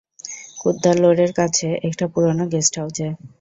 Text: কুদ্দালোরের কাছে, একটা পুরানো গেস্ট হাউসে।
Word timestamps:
কুদ্দালোরের 0.61 1.31
কাছে, 1.33 1.67
একটা 1.87 2.05
পুরানো 2.13 2.43
গেস্ট 2.53 2.73
হাউসে। 2.79 3.07